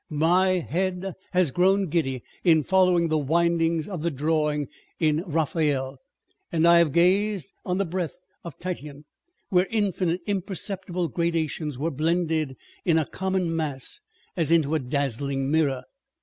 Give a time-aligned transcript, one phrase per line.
[0.09, 4.67] My bead has grown giddy in following the windings of the drawing
[4.99, 5.99] in Raphael,
[6.51, 9.05] and I have gazed on the breadth of Titian,
[9.49, 13.99] where infinite imperceptible gradations were blended in a common mass,
[14.35, 15.83] as into a dazzling mirror.